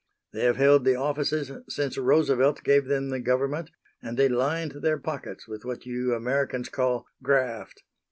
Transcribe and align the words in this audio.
They 0.33 0.45
have 0.45 0.55
held 0.57 0.83
the 0.83 0.95
offices 0.95 1.51
since 1.69 1.95
Roosevelt 1.95 2.63
gave 2.63 2.85
them 2.85 3.09
the 3.09 3.19
government, 3.19 3.69
and 4.01 4.17
they 4.17 4.27
lined 4.29 4.81
their 4.81 4.97
pockets 4.97 5.47
with 5.47 5.63
what 5.63 5.85
you 5.85 6.15
Americans 6.15 6.69
call 6.69 7.05
'graft.' 7.21 7.83